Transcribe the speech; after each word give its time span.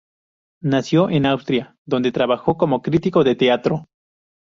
Nació 0.63 1.11
en 1.11 1.27
Austria, 1.27 1.77
donde 1.85 2.11
trabajó 2.11 2.57
como 2.57 2.81
crítico 2.81 3.23
de 3.23 3.35
teatro. 3.35 3.85